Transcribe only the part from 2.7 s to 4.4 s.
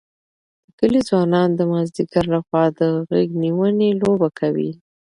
د غېږ نیونې لوبه